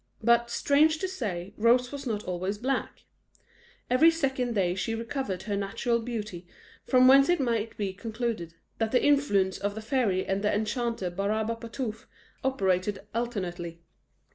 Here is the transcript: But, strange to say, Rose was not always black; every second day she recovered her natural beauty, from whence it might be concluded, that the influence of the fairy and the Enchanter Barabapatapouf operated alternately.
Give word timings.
But, 0.23 0.49
strange 0.49 0.97
to 0.97 1.07
say, 1.07 1.53
Rose 1.57 1.91
was 1.91 2.07
not 2.07 2.23
always 2.23 2.57
black; 2.57 3.03
every 3.87 4.09
second 4.09 4.53
day 4.55 4.73
she 4.73 4.95
recovered 4.95 5.43
her 5.43 5.55
natural 5.55 5.99
beauty, 5.99 6.47
from 6.83 7.07
whence 7.07 7.29
it 7.29 7.39
might 7.39 7.77
be 7.77 7.93
concluded, 7.93 8.55
that 8.79 8.91
the 8.91 9.05
influence 9.05 9.59
of 9.59 9.75
the 9.75 9.79
fairy 9.81 10.25
and 10.25 10.41
the 10.41 10.51
Enchanter 10.51 11.11
Barabapatapouf 11.11 12.07
operated 12.43 13.05
alternately. 13.13 13.83